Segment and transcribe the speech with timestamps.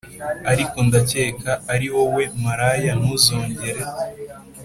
[0.51, 3.81] Ariko ndakeka ariwowe maraya ntuzongere